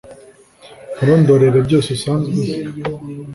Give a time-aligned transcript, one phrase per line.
[0.93, 2.53] nkurondorere byose usanzwe uzi